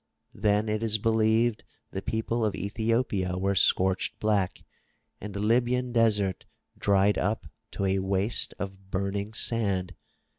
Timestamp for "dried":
6.75-7.19